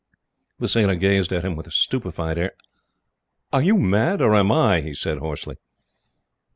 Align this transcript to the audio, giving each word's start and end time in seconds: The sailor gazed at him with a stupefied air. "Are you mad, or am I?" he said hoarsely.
The 0.57 0.67
sailor 0.67 0.95
gazed 0.95 1.31
at 1.31 1.43
him 1.45 1.55
with 1.55 1.67
a 1.67 1.71
stupefied 1.71 2.35
air. 2.39 2.53
"Are 3.53 3.61
you 3.61 3.77
mad, 3.77 4.19
or 4.19 4.33
am 4.33 4.51
I?" 4.51 4.81
he 4.81 4.95
said 4.95 5.19
hoarsely. 5.19 5.57